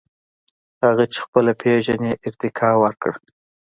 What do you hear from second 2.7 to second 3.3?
ورکړه.